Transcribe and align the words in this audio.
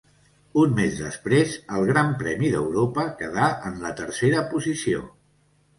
Un 0.61 0.71
mes 0.79 0.95
després 1.01 1.53
al 1.77 1.85
Gran 1.91 2.09
Premi 2.23 2.49
d'Europa, 2.57 3.07
quedà 3.23 3.53
en 3.71 3.79
la 3.87 3.95
tercera 4.03 4.45
posició. 4.57 5.09